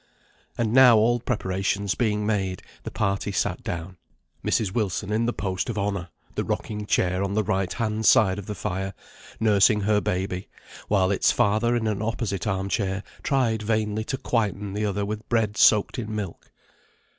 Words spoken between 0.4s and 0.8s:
And